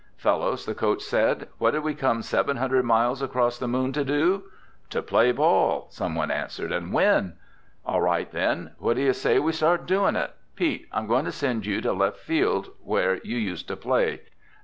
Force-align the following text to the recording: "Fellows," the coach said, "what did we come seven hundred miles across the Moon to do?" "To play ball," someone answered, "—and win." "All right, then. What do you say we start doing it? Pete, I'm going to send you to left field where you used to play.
"Fellows," 0.17 0.65
the 0.65 0.73
coach 0.73 1.03
said, 1.03 1.47
"what 1.59 1.69
did 1.75 1.83
we 1.83 1.93
come 1.93 2.23
seven 2.23 2.57
hundred 2.57 2.85
miles 2.85 3.21
across 3.21 3.59
the 3.59 3.67
Moon 3.67 3.93
to 3.93 4.03
do?" 4.03 4.45
"To 4.89 5.03
play 5.03 5.31
ball," 5.31 5.89
someone 5.91 6.31
answered, 6.31 6.71
"—and 6.71 6.91
win." 6.91 7.33
"All 7.85 8.01
right, 8.01 8.31
then. 8.31 8.71
What 8.79 8.95
do 8.95 9.03
you 9.03 9.13
say 9.13 9.37
we 9.37 9.51
start 9.51 9.85
doing 9.85 10.15
it? 10.15 10.33
Pete, 10.55 10.87
I'm 10.91 11.05
going 11.05 11.25
to 11.25 11.31
send 11.31 11.67
you 11.67 11.81
to 11.81 11.93
left 11.93 12.17
field 12.17 12.71
where 12.83 13.19
you 13.23 13.37
used 13.37 13.67
to 13.67 13.75
play. 13.77 14.21